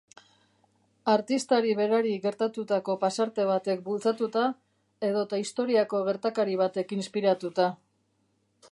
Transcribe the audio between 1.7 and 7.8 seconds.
berari gertatutako pasarte batek bultzatuta edota historiako gertakari batek inspiratuta.